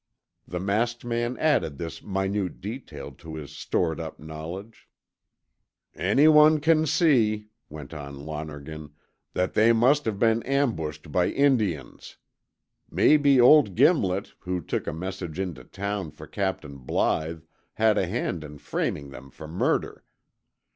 [0.47, 4.89] The masked man added this minute detail to his stored up knowledge.
[5.93, 8.93] "Anyone can see," went on Lonergan,
[9.35, 12.17] "that they must have been ambushed by Indians.
[12.89, 17.43] Maybe old Gimlet, who took a message in to town for Captain Blythe,
[17.75, 20.03] had a hand in framing them for murder.